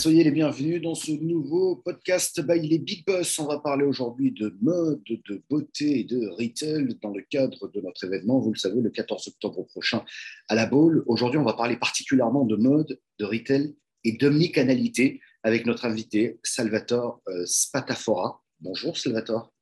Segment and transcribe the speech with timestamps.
[0.00, 3.38] soyez les bienvenus dans ce nouveau podcast by les Big Boss.
[3.38, 7.82] On va parler aujourd'hui de mode, de beauté et de retail dans le cadre de
[7.82, 10.02] notre événement, vous le savez, le 14 octobre prochain
[10.48, 11.04] à la Baule.
[11.06, 17.20] Aujourd'hui, on va parler particulièrement de mode, de retail et d'omnicanalité avec notre invité Salvatore
[17.28, 18.42] euh, Spatafora.
[18.58, 19.52] Bonjour Salvatore.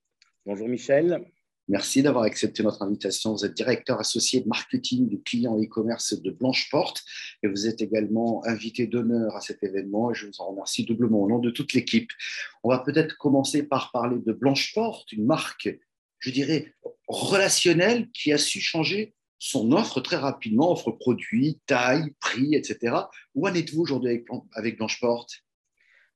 [0.47, 1.21] Bonjour Michel.
[1.69, 3.33] Merci d'avoir accepté notre invitation.
[3.33, 7.03] Vous êtes directeur associé de marketing du client e-commerce de Blanche Porte
[7.43, 11.29] et vous êtes également invité d'honneur à cet événement je vous en remercie doublement au
[11.29, 12.11] nom de toute l'équipe.
[12.63, 15.69] On va peut-être commencer par parler de Blanche Porte, une marque,
[16.21, 16.75] je dirais,
[17.07, 22.97] relationnelle qui a su changer son offre très rapidement, offre produit, taille, prix, etc.
[23.35, 25.45] Où en êtes-vous aujourd'hui avec Blanche Porte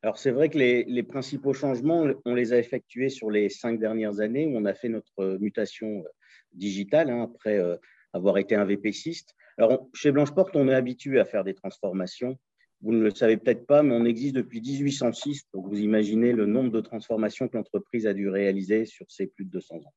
[0.02, 4.18] alors, c'est vrai que les, principaux changements, on les a effectués sur les cinq dernières
[4.18, 6.08] années où on a fait notre mutation euh,
[6.52, 7.76] digitale hein, après euh,
[8.12, 9.36] avoir été un VPCiste.
[9.58, 12.36] Alors, chez Blancheporte, on est habitué à faire des transformations.
[12.80, 15.44] Vous ne le savez peut-être pas, mais on existe depuis 1806.
[15.54, 19.44] Donc, vous imaginez le nombre de transformations que l'entreprise a dû réaliser sur ces plus
[19.44, 19.94] de 200 ans.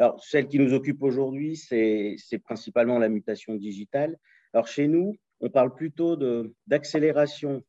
[0.00, 4.18] Alors, celle qui nous occupe aujourd'hui, c'est principalement la mutation digitale.
[4.52, 6.16] Alors, chez nous, on parle plutôt
[6.66, 7.62] d'accélération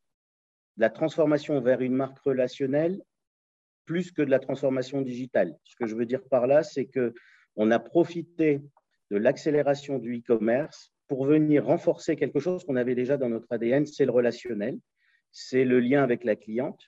[0.77, 3.01] la transformation vers une marque relationnelle
[3.85, 5.57] plus que de la transformation digitale.
[5.63, 7.13] Ce que je veux dire par là, c'est que
[7.55, 8.61] on a profité
[9.09, 13.85] de l'accélération du e-commerce pour venir renforcer quelque chose qu'on avait déjà dans notre ADN,
[13.85, 14.77] c'est le relationnel,
[15.31, 16.81] c'est le lien avec la cliente.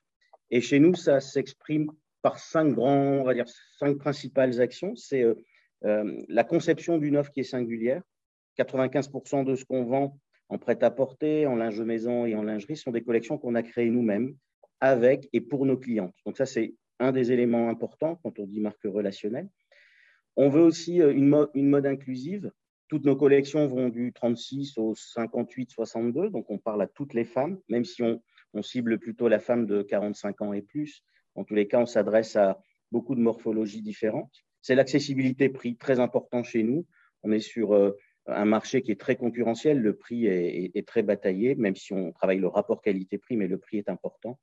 [0.51, 4.95] Et chez nous, ça s'exprime par cinq grands, on va dire cinq principales actions.
[4.95, 5.35] C'est euh,
[5.85, 8.01] euh, la conception d'une offre qui est singulière.
[8.57, 10.19] 95% de ce qu'on vend
[10.50, 14.36] en prêt-à-porter, en linge maison et en lingerie sont des collections qu'on a créées nous-mêmes
[14.81, 16.14] avec et pour nos clients.
[16.25, 19.50] Donc ça, c'est un des éléments importants quand on dit marque relationnelle.
[20.36, 22.52] On veut aussi euh, une mode, inclusive.
[22.88, 27.59] Toutes nos collections vont du 36 au 58-62, donc on parle à toutes les femmes,
[27.69, 28.22] même si on,
[28.53, 31.03] on cible plutôt la femme de 45 ans et plus.
[31.35, 32.59] En tous les cas, on s'adresse à
[32.91, 34.34] beaucoup de morphologies différentes.
[34.62, 36.85] C'est l'accessibilité prix très important chez nous.
[37.22, 37.97] On est sur euh,
[38.31, 42.40] un marché qui est très concurrentiel, le prix est, très bataillé, même si on travaille
[42.40, 44.40] le rapport qualité-prix, mais le prix est important.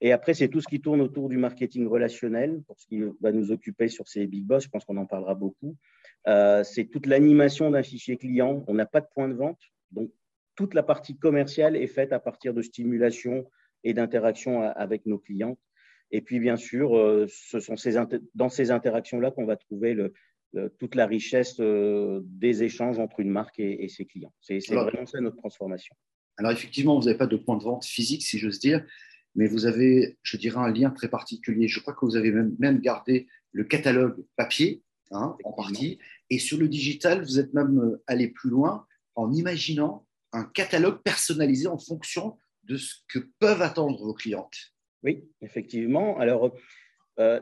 [0.00, 3.30] Et après, c'est tout ce qui tourne autour du marketing relationnel, pour ce qui va
[3.30, 5.76] nous occuper sur ces big boss, je pense qu'on en parlera beaucoup.
[6.26, 8.64] Euh, c'est toute l'animation d'un fichier client.
[8.66, 9.60] On n'a pas de point de vente,
[9.92, 10.10] donc
[10.56, 13.48] toute la partie commerciale est faite à partir de stimulation
[13.84, 15.56] et d'interaction avec nos clients.
[16.10, 17.74] Et puis, bien sûr, euh, ce sont
[18.34, 20.12] dans ces interactions-là qu'on va trouver le,
[20.78, 24.32] toute la richesse euh, des échanges entre une marque et, ses clients.
[24.40, 25.94] C'est vraiment ça notre transformation.
[26.36, 28.84] Alors effectivement, vous n'avez pas de point de vente physique, si j'ose dire,
[29.34, 31.68] mais vous avez, je dirais, un lien très particulier.
[31.68, 35.98] Je crois que vous avez même, gardé le catalogue papier, hein, en partie,
[36.30, 41.02] et sur le digital, vous êtes même euh, allé plus loin en imaginant un catalogue
[41.02, 44.72] personnalisé en fonction de ce que peuvent attendre vos clientes.
[45.02, 46.18] Oui, effectivement.
[46.18, 46.54] Alors,
[47.18, 47.40] euh,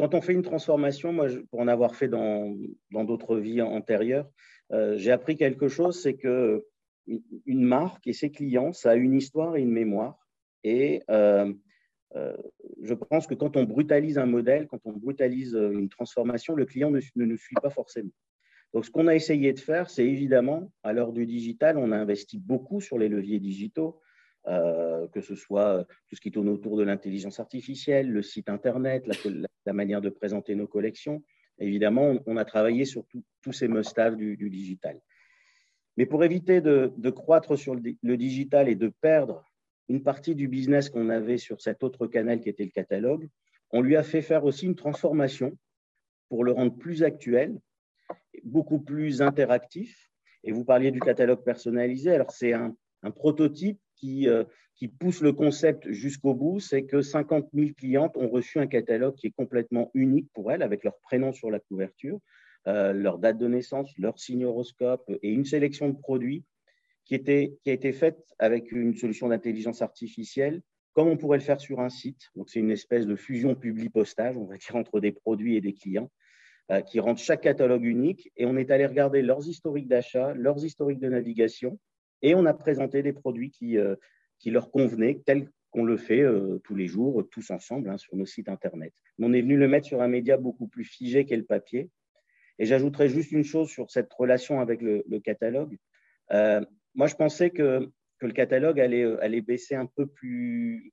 [0.00, 2.56] quand on fait une transformation, moi, pour en avoir fait dans
[2.90, 4.30] d'autres vies antérieures,
[4.72, 6.64] euh, j'ai appris quelque chose, c'est que
[7.06, 10.26] une marque et ses clients, ça a une histoire et une mémoire.
[10.64, 11.52] Et euh,
[12.16, 12.36] euh,
[12.80, 16.90] je pense que quand on brutalise un modèle, quand on brutalise une transformation, le client
[16.90, 18.12] ne, ne nous suit pas forcément.
[18.72, 21.96] Donc, ce qu'on a essayé de faire, c'est évidemment, à l'heure du digital, on a
[21.96, 24.00] investi beaucoup sur les leviers digitaux.
[24.46, 29.06] Euh, que ce soit tout ce qui tourne autour de l'intelligence artificielle, le site Internet,
[29.66, 31.22] la, manière de présenter nos collections.
[31.58, 33.04] Évidemment, on, a travaillé sur
[33.42, 34.98] tous ces must du, digital.
[35.98, 39.44] Mais pour éviter de, croître sur le, digital et de perdre
[39.90, 43.28] une partie du business qu'on avait sur cet autre canal qui était le catalogue,
[43.72, 45.58] on lui a fait faire aussi une transformation
[46.30, 47.60] pour le rendre plus actuel,
[48.42, 50.10] beaucoup plus interactif.
[50.44, 52.14] Et vous parliez du catalogue personnalisé.
[52.14, 52.74] Alors, c'est un
[53.14, 54.44] prototype euh,
[54.76, 59.14] qui, pousse le concept jusqu'au bout, c'est que 50 000 clientes ont reçu un catalogue
[59.14, 62.18] qui est complètement unique pour elles, avec leur prénom sur la couverture,
[62.66, 66.44] euh, leur date de naissance, leur signe horoscope et une sélection de produits
[67.04, 70.62] qui, a été faite avec une solution d'intelligence artificielle,
[70.92, 72.28] comme on pourrait le faire sur un site.
[72.36, 75.72] Donc, c'est une espèce de fusion publi-postage, on va dire, entre des produits et des
[75.72, 76.10] clients
[76.70, 78.30] euh, qui rendent chaque catalogue unique.
[78.36, 81.78] Et on est allé regarder leurs historiques d'achat, leurs historiques de navigation,
[82.22, 83.96] et on a présenté des produits qui, euh,
[84.38, 88.16] qui leur convenaient, tels qu'on le fait euh, tous les jours, tous ensemble, hein, sur
[88.16, 88.92] nos sites Internet.
[89.20, 91.90] on est venu le mettre sur un média beaucoup plus figé qu'est le papier.
[92.58, 95.78] Et j'ajouterais juste une chose sur cette relation avec le, catalogue.
[96.32, 96.60] Euh,
[96.94, 100.92] moi, je pensais que, que, le catalogue allait, allait baisser un peu plus,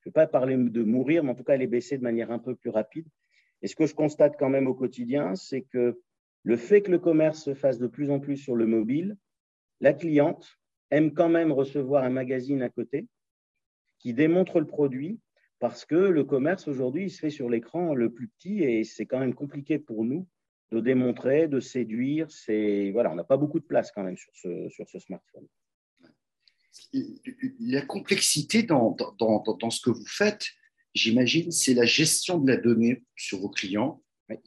[0.00, 2.30] je ne vais pas parler de mourir, mais en tout cas, allait baisser de manière
[2.30, 3.06] un peu plus rapide.
[3.62, 6.00] Et ce que je constate quand même au quotidien, c'est que
[6.42, 9.16] le fait que le commerce se fasse de plus en plus sur le mobile,
[9.80, 10.58] la cliente,
[10.90, 13.06] aime quand même recevoir un magazine à côté.
[13.98, 15.18] qui démontrent le produit,
[15.58, 19.06] parce que le commerce aujourd'hui, il se fait sur l'écran le plus petit et c'est
[19.06, 20.28] quand même compliqué pour nous
[20.70, 22.30] de démontrer, de séduire.
[22.30, 25.46] C'est voilà, on n'a pas beaucoup de place quand même sur ce, sur ce smartphone.
[27.60, 30.46] La complexité dans, dans, dans, ce que vous faites,
[30.94, 34.02] j'imagine, c'est la gestion de la donnée sur vos clients,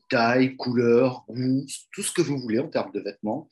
[0.09, 3.49] taille, couleur, goût, tout ce que vous voulez en termes de vêtements.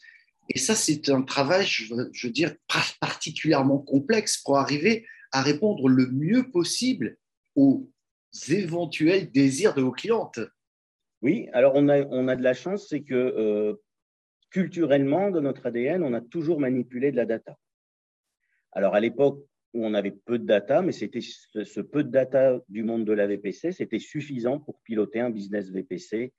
[0.49, 2.55] Et ça, c'est un travail, je veux dire,
[2.99, 7.17] particulièrement complexe pour arriver à répondre le mieux possible
[7.55, 7.89] aux
[8.49, 10.39] éventuels désirs de vos clientes.
[11.21, 13.75] Oui, alors on a, on a de la chance, c'est que euh,
[14.51, 17.57] culturellement, dans notre ADN, on a toujours manipulé de la data.
[18.71, 22.59] Alors à l'époque où on avait peu de data, mais c'était ce, peu de data
[22.69, 26.33] du monde de la VPC, c'était suffisant pour piloter un business VPC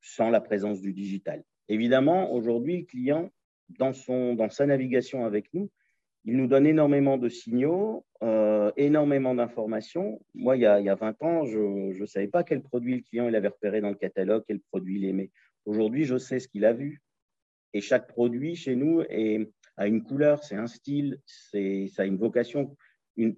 [0.00, 1.44] sans la présence du digital.
[1.68, 3.30] Évidemment, aujourd'hui, le client,
[3.78, 5.70] dans, son, dans sa navigation avec nous,
[6.24, 10.20] il nous donne énormément de signaux, euh, énormément d'informations.
[10.34, 12.96] Moi, il y, a, il y, a, 20 ans, je ne savais pas quel produit
[12.96, 15.30] le client il avait repéré dans le catalogue, quel produit il aimait.
[15.64, 17.02] Aujourd'hui, je sais ce qu'il a vu.
[17.74, 19.02] Et chaque produit chez nous
[19.76, 22.76] a une couleur, c'est un style, ça a une vocation.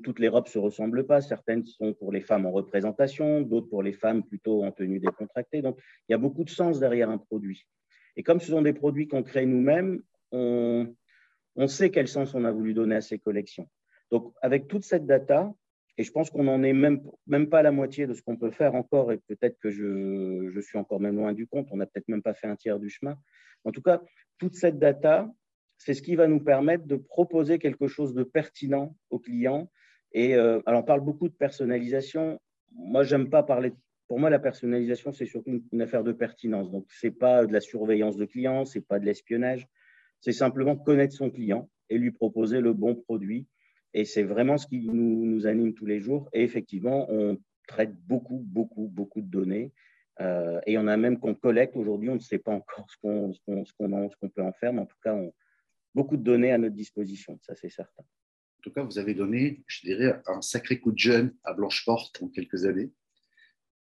[0.03, 1.21] Toutes les robes ne se ressemblent pas.
[1.21, 5.63] Certaines sont pour les femmes en représentation, d'autres pour les femmes plutôt en tenue décontractée.
[5.63, 5.79] Donc,
[6.09, 7.67] il y a beaucoup de sens derrière un produit.
[8.17, 10.03] Et comme ce sont des produits qu'on crée nous-mêmes,
[10.33, 10.95] on,
[11.67, 13.69] sait quel sens on a voulu donner à ces collections.
[14.11, 15.53] Donc, avec toute cette data,
[15.99, 17.03] et je pense qu'on n'en est même,
[17.51, 21.01] pas la moitié de ce qu'on peut faire encore, et peut-être que je, suis encore
[21.01, 23.17] même loin du compte, on n'a peut-être même pas fait un tiers du chemin.
[23.65, 24.01] En tout cas,
[24.39, 25.31] toute cette data,
[25.77, 29.71] c'est ce qui va nous permettre de proposer quelque chose de pertinent aux clients.
[30.13, 32.41] Et euh, alors, on parle beaucoup de personnalisation.
[32.73, 33.73] Moi, j'aime pas parler.
[34.11, 36.69] Pour moi, la personnalisation, c'est surtout une, affaire de pertinence.
[36.71, 39.69] Donc, c'est pas de la surveillance de clients, c'est pas de l'espionnage
[40.21, 43.47] c'est simplement connaître son client et lui proposer le bon produit.
[43.95, 46.29] Et c'est vraiment ce qui nous, anime tous les jours.
[46.33, 49.73] Et effectivement, on traite beaucoup, beaucoup, beaucoup de données.
[50.21, 52.11] Euh, et en a même qu'on collecte aujourd'hui.
[52.11, 55.15] On ne sait pas encore ce qu'on ce peut en faire, mais en tout cas,
[55.15, 55.33] on,
[55.95, 58.03] beaucoup de données à notre disposition, ça c'est certain.
[58.03, 62.23] En tout cas, vous avez donné, je dirais, un sacré coup de jeune à Blanche-Porte
[62.23, 62.91] en quelques années.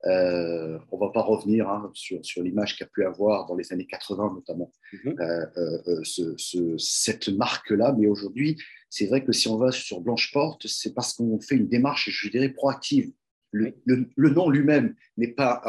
[0.05, 3.71] Euh, on ne va pas revenir hein, sur, sur l'image qu'a pu avoir dans les
[3.71, 5.15] années 80 notamment mhm.
[5.19, 5.45] euh,
[5.87, 7.95] euh, cette marque-là.
[7.97, 8.57] Mais aujourd'hui,
[8.89, 12.09] c'est vrai que si on va sur Blanche Porte, c'est parce qu'on fait une démarche,
[12.09, 13.11] je dirais, proactive.
[13.53, 13.75] Le,
[14.15, 15.61] nom lui-même n'est pas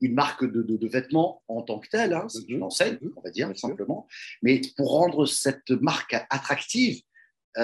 [0.00, 2.62] une marque de, vêtements en tant que telle, hein, c'est une mhm.
[2.62, 3.12] enseigne, mhm.
[3.16, 4.06] on va dire, simplement.
[4.40, 7.02] Mais pour rendre cette marque attractive,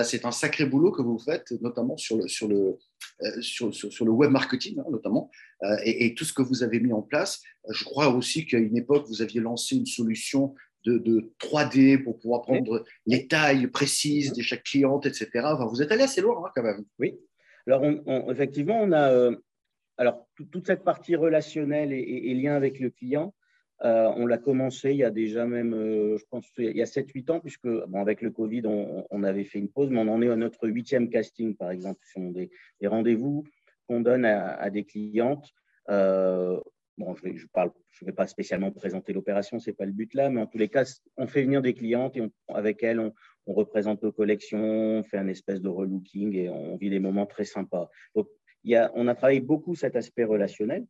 [0.03, 2.79] c'est un sacré boulot que vous faites, notamment sur le, sur le,
[3.23, 5.31] euh, sur, sur, le web marketing hein, notamment,
[5.63, 7.43] euh, et, tout ce que vous avez mis en place.
[7.69, 10.55] Euh, je crois aussi qu'à une époque, vous aviez lancé une solution
[10.85, 15.31] de, 3D pour pouvoir prendre les tailles précises de chaque cliente, etc.
[15.45, 16.85] Enfin, vous êtes allé assez loin hein, quand même.
[16.99, 17.15] Oui.
[17.67, 17.85] Alors,
[18.31, 19.31] effectivement, on a
[19.97, 23.33] alors, toute cette partie relationnelle et, et, lien avec le client.
[23.85, 26.87] Euh, on l'a commencé il y a déjà même, euh, je pense, il y a
[26.87, 30.23] 7-8 ans, puisque bon, avec le Covid, on, avait fait une pause, mais on en
[30.23, 32.51] est à notre huitième casting, par exemple, sur des,
[32.81, 33.45] des rendez-vous
[33.87, 35.51] qu'on donne à, des clientes.
[35.91, 36.59] Euh,
[36.97, 37.47] bon, je ne je
[37.91, 40.59] je vais pas spécialement présenter l'opération, ce n'est pas le but là, mais en tous
[40.59, 40.85] les cas,
[41.19, 43.13] on fait venir des clientes et avec elles, on,
[43.47, 47.45] représente nos collections, on fait un espèce de relooking et on vit des moments très
[47.45, 47.91] sympas.
[48.15, 48.29] Donc,
[48.65, 50.87] il y a, on a travaillé beaucoup cet aspect relationnel.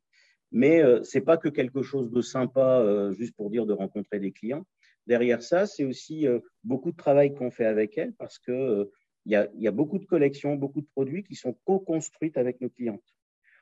[0.53, 3.73] Mais euh, ce n'est pas que quelque chose de sympa, euh, juste pour dire de
[3.73, 4.65] rencontrer des clients.
[5.07, 8.87] Derrière ça, c'est aussi euh, beaucoup de travail qu'on fait avec elles parce qu'il
[9.27, 12.71] y, a, y a beaucoup de collections, beaucoup de produits qui sont co-construites avec nos
[12.71, 13.03] clientes.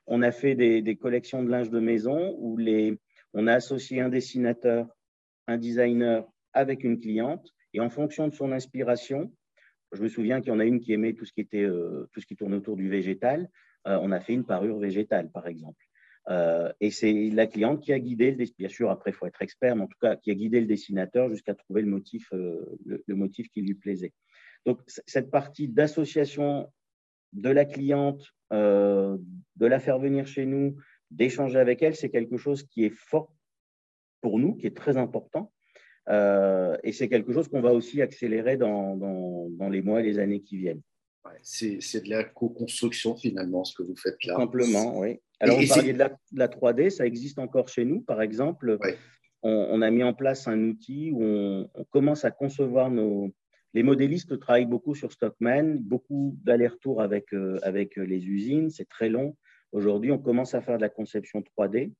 [0.06, 2.58] On a fait des, collections de linge de maison où
[3.34, 4.86] on a associé un dessinateur,
[5.46, 9.32] un designer avec une cliente et en fonction de son inspiration,
[9.92, 12.26] je me souviens qu'il y en a une qui aimait tout ce qui tout ce
[12.26, 13.48] qui tourne autour du végétal.
[13.84, 15.82] on a fait une parure végétale, par exemple.
[16.28, 19.42] Euh, et c'est la cliente qui a guidé, le, bien sûr, après, il faut être
[19.42, 22.64] expert, mais en tout cas, qui a guidé le dessinateur jusqu'à trouver le motif, euh,
[22.84, 24.12] le, motif qui lui plaisait.
[24.64, 26.72] Donc, cette partie d'association
[27.32, 29.16] de la cliente, euh,
[29.56, 30.76] de la faire venir chez nous,
[31.10, 33.34] d'échanger avec elle, c'est quelque chose qui est fort
[34.20, 35.52] pour nous, qui est très important.
[36.08, 40.18] et c'est quelque chose qu'on va aussi accélérer dans, dans, dans, les mois et les
[40.18, 40.82] années qui viennent.
[41.24, 44.36] Ouais, c'est de la co-construction finalement, ce que vous faites là.
[44.36, 45.20] Simplement, oui.
[45.42, 45.98] Alors, on parlait de
[46.34, 48.00] la, 3D, ça existe encore chez nous.
[48.00, 48.78] Par exemple,
[49.42, 53.34] on, a mis en place un outil où on, commence à concevoir nos.
[53.74, 59.08] Les modélistes travaillent beaucoup sur Stockman, beaucoup d'allers-retours avec, euh, avec les usines, c'est très
[59.08, 59.34] long.
[59.72, 61.90] Aujourd'hui, on commence à faire de la conception 3D.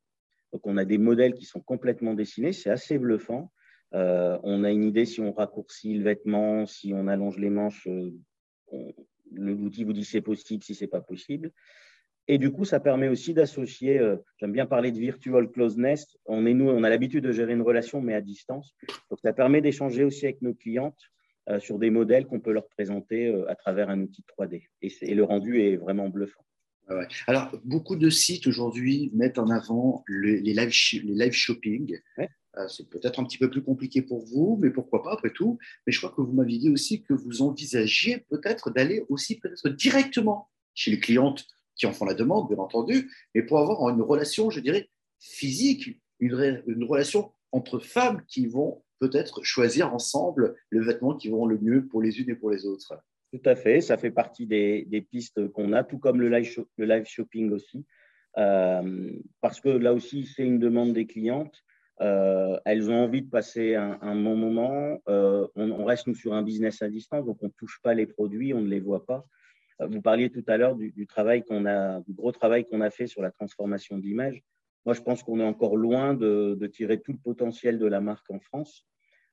[0.53, 3.51] Donc, on a des modèles qui sont complètement dessinés, c'est assez bluffant.
[3.95, 7.89] Euh, on a une idée si on raccourcit le vêtement, si on allonge les manches,
[7.89, 8.13] euh,
[9.33, 11.51] l'outil vous dit c'est possible si c'est pas possible.
[12.29, 16.47] Et du coup, ça permet aussi d'associer, euh, j'aime bien parler de virtual closeness, on,
[16.47, 18.75] est, nous, on a l'habitude de gérer une relation, mais à distance.
[19.11, 21.01] Donc, ça permet d'échanger aussi avec nos clientes
[21.49, 24.63] euh, sur des modèles qu'on peut leur présenter euh, à travers un outil 3D.
[24.83, 26.45] Et, le rendu est vraiment bluffant.
[27.27, 31.97] Alors, beaucoup de sites aujourd'hui mettent en avant les, live, les live shopping.
[32.69, 35.59] c'est peut-être un petit peu plus compliqué pour vous, mais pourquoi pas après tout.
[35.87, 39.69] Mais je crois que vous m'aviez dit aussi que vous envisagiez peut-être d'aller aussi peut-être
[39.71, 44.03] directement chez les clientes qui en font la demande, bien entendu, mais pour avoir une
[44.03, 44.89] relation, je dirais,
[45.21, 51.59] physique, une, relation entre femmes qui vont peut-être choisir ensemble le vêtement qui vont le
[51.59, 52.95] mieux pour les unes et pour les autres.
[53.33, 56.87] Tout à fait, ça fait partie des, pistes qu'on a, tout comme le live, le
[56.87, 57.85] live shopping aussi,
[58.39, 61.57] euh, parce que là aussi, c'est une demande des clientes.
[62.01, 65.01] Euh, elles ont envie de passer un, bon moment.
[65.09, 67.95] Euh, on, on, reste nous sur un business à distance, donc on ne touche pas
[67.95, 69.27] les produits, on ne les voit pas.
[69.81, 73.07] Vous parliez tout à l'heure du, travail qu'on a, du gros travail qu'on a fait
[73.07, 74.43] sur la transformation d'image.
[74.85, 78.31] Moi, je pense qu'on est encore loin de, tirer tout le potentiel de la marque
[78.31, 78.87] en France.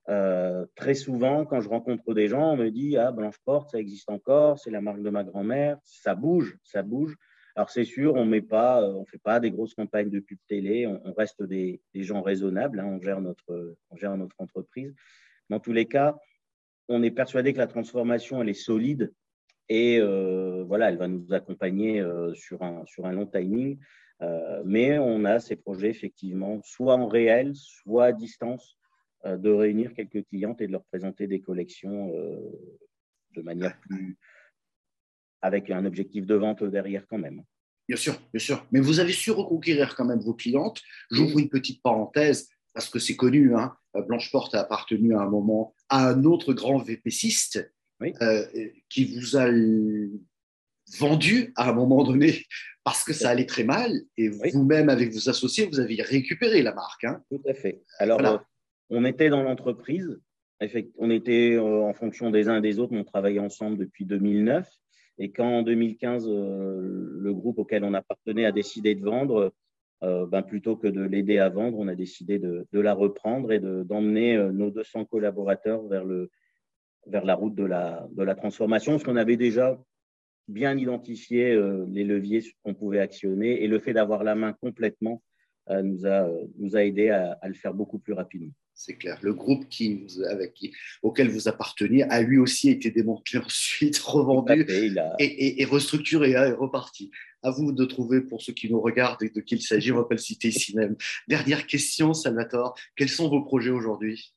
[0.07, 3.79] Euh, très souvent, quand je rencontre des gens, on me dit Ah, Blanche Porte, ça
[3.79, 5.77] existe encore, c'est la marque de ma grand-mère.
[5.83, 7.15] Ça bouge, ça bouge.
[7.55, 11.43] Alors, c'est sûr, on ne fait pas des grosses campagnes de pub télé, on, reste
[11.43, 14.93] des, gens raisonnables, hein, on, gère notre, on gère notre entreprise.
[15.49, 16.15] Dans tous les cas,
[16.87, 19.13] on est persuadé que la transformation, elle est solide
[19.69, 23.77] et euh, voilà, elle va nous accompagner euh, sur, un, sur un long timing.
[24.21, 28.75] Euh, mais on a ces projets effectivement, soit en réel, soit à distance,
[29.25, 32.09] de réunir quelques clientes et de leur présenter des collections
[33.35, 34.17] de manière plus.
[35.41, 37.43] avec un objectif de vente derrière quand même.
[37.89, 38.65] Bien sûr, bien sûr.
[38.71, 40.81] Mais vous avez su reconquérir quand même vos clientes.
[41.11, 43.57] J'ouvre une petite parenthèse parce que c'est connu.
[43.57, 43.75] Hein.
[44.07, 47.69] Blanche Porte a appartenu à un moment à un autre grand VPCiste
[48.01, 48.45] euh,
[48.87, 49.49] qui vous a
[50.97, 52.45] vendu à un moment donné
[52.85, 56.73] parce que ça allait très mal et vous-même avec vos associés, vous aviez récupéré la
[56.73, 57.03] marque.
[57.03, 57.21] Hein.
[57.29, 57.83] Tout à fait.
[57.97, 58.37] Alors, euh,
[58.89, 60.19] on était dans l'entreprise,
[60.97, 64.67] on était euh, en fonction des uns et des autres, on travaillait ensemble depuis 2009.
[65.17, 69.53] Et quand en 2015, le groupe auquel on appartenait a décidé de vendre,
[70.01, 74.37] ben, plutôt que de l'aider à vendre, on a décidé de, la reprendre et d'emmener
[74.53, 76.31] nos 200 collaborateurs vers le,
[77.07, 79.79] vers la route de la, de la transformation, parce qu'on avait déjà
[80.47, 85.21] bien identifié euh, les leviers qu'on pouvait actionner et le fait d'avoir la main complètement
[85.69, 86.27] euh, nous, a,
[86.57, 88.51] nous a aidé à, le faire beaucoup plus rapidement.
[88.73, 89.19] C'est clair.
[89.21, 94.65] Le groupe qui, avec qui, auquel vous apparteniez a lui aussi été démantelé ensuite, revendu
[95.19, 97.11] et, et, restructuré hein, et reparti.
[97.43, 99.97] À vous de trouver, pour ceux qui nous regardent et de qui il s'agit, on
[99.97, 100.95] va pas le citer ici même.
[101.27, 102.73] Dernière question, Salvatore.
[102.95, 104.33] Quels sont vos projets aujourd'hui?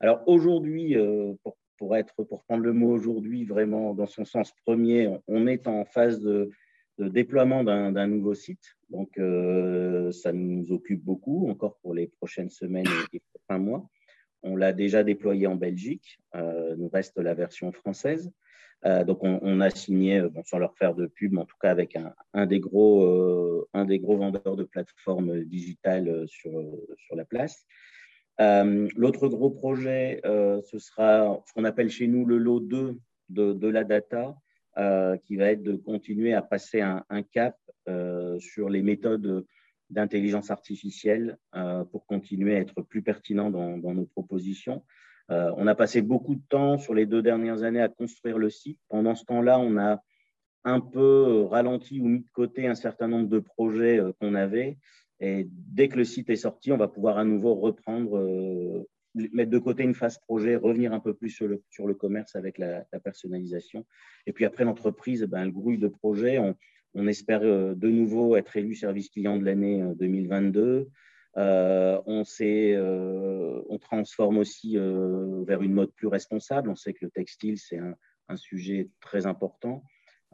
[0.00, 4.52] Alors aujourd'hui, euh, pour pour être, pour prendre le mot aujourd'hui, vraiment dans son sens
[4.66, 6.50] premier, on est en phase de,
[6.98, 8.76] déploiement d'un nouveau site.
[8.90, 13.88] Donc, euh, ça nous occupe beaucoup, encore pour les prochaines semaines et, prochains mois.
[14.42, 16.18] On l'a déjà déployé en Belgique.
[16.34, 18.32] Euh, nous reste la version française.
[18.84, 21.96] Euh, donc, on, a signé, bon, sans leur faire de pub, en tout cas avec
[22.32, 26.50] un, des, gros, un des gros vendeurs de plateformes digitales sur,
[26.96, 27.64] sur la place.
[28.40, 32.98] Euh, l'autre gros projet, euh, ce sera ce qu'on appelle chez nous le lot 2
[33.30, 34.36] de, la data,
[34.78, 37.56] euh, qui va être de continuer à passer un, cap
[38.38, 39.46] sur les méthodes
[39.88, 41.38] d'intelligence artificielle
[41.90, 44.84] pour continuer à être plus pertinent dans, nos propositions.
[45.30, 48.78] on a passé beaucoup de temps sur les deux dernières années à construire le site.
[48.90, 50.02] Pendant ce temps-là, on a
[50.64, 54.76] un peu ralenti ou mis de côté un certain nombre de projets qu'on avait
[55.20, 58.88] et dès que le site est sorti, on va pouvoir à nouveau reprendre, euh,
[59.32, 62.36] mettre de côté une phase projet, revenir un peu plus sur le, sur le commerce
[62.36, 63.84] avec la, personnalisation.
[64.26, 66.38] Et puis après, l'entreprise, ben, elle grouille de projets.
[66.38, 66.54] On,
[67.06, 70.88] espère euh, de nouveau être élu service client de l'année 2022.
[71.36, 72.24] Euh, on,
[73.68, 76.70] on transforme aussi vers une mode plus responsable.
[76.70, 79.82] On sait que le textile, c'est un, sujet très important.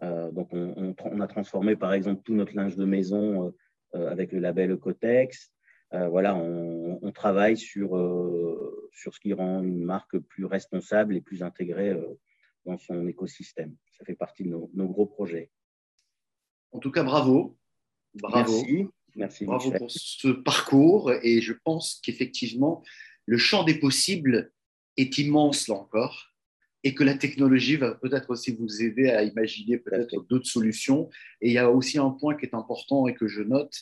[0.02, 3.50] donc, on, a transformé, par exemple, tout notre linge de maison euh,
[3.94, 5.50] avec le label Ecotex.
[5.92, 11.20] Euh, voilà, on, travaille sur, euh, sur ce qui rend une marque plus responsable et
[11.20, 11.96] plus intégrée
[12.66, 13.76] dans son écosystème.
[13.92, 15.50] Ça fait partie de nos, gros projets.
[16.72, 17.56] En tout cas, bravo.
[18.14, 18.52] Bravo.
[18.52, 18.88] Merci.
[19.14, 21.12] Merci bravo pour ce parcours.
[21.22, 22.82] Et je pense qu'effectivement,
[23.26, 24.52] le champ des possibles
[24.96, 26.33] est immense là encore
[26.84, 31.08] et que la technologie va peut-être aussi vous aider à imaginer peut-être d'autres solutions.
[31.40, 33.74] Et il y a aussi un point qui est important et que je note,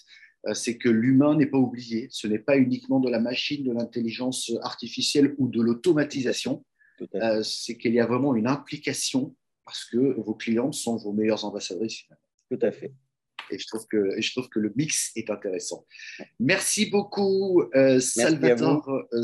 [0.47, 2.07] euh, c'est que l'humain n'est pas oublié.
[2.11, 6.65] Ce n'est pas uniquement de la machine, de l'intelligence artificielle ou de l'automatisation.
[7.17, 11.45] Euh, c'est qu'il y a vraiment une implication parce que vos clients sont vos meilleurs
[11.45, 12.05] ambassadrices.
[12.51, 12.93] Tout à fait.
[13.51, 15.85] Et je trouve que, je trouve que le mix est intéressant.
[16.41, 19.23] Merci beaucoup, euh, Salvatore euh,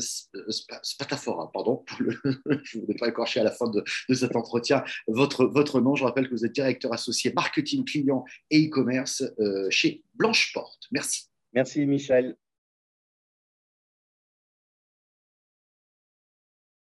[0.82, 1.50] Spatafora.
[1.52, 3.82] Pardon, je ne voulais pas écorcher à la fin de,
[4.14, 5.94] cet entretien votre, votre nom.
[5.94, 9.24] Je rappelle que vous êtes directeur associé marketing client et e-commerce
[9.70, 10.84] chez Blanche Porte.
[10.90, 11.28] Merci.
[11.52, 12.36] Merci, Michel.